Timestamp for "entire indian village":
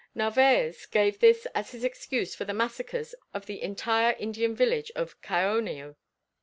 3.61-4.91